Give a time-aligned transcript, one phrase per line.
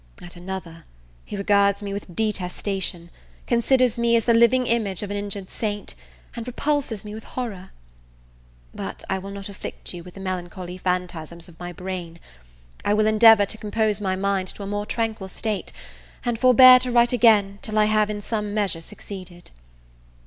[0.19, 0.85] at another,
[1.23, 3.11] he regards me with detestation,
[3.45, 5.93] considers me as the living image of an injured saint,
[6.35, 7.69] and repulses me with horror!
[8.73, 12.19] But I will not afflict you with the melancholy phantasms of my brain;
[12.83, 15.71] I will endeavour to compose my mind to a more tranquil state,
[16.25, 19.51] and forbear to write again till I have in some measure succeeded.